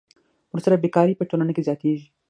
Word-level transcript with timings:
ورسره 0.53 0.81
بېکاري 0.83 1.13
په 1.17 1.23
ټولنه 1.29 1.51
کې 1.53 1.65
زیاتېږي 1.67 2.07